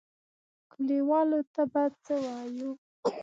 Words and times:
کليوالو 0.71 1.39
ته 1.53 1.63
به 1.71 1.83
څه 2.03 2.13
وايو؟ 2.23 2.71